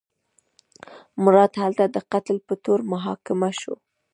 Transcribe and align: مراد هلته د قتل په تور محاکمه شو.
مراد 1.23 1.53
هلته 1.61 1.83
د 1.89 1.97
قتل 2.11 2.37
په 2.47 2.53
تور 2.63 2.79
محاکمه 2.91 3.49
شو. 3.59 3.75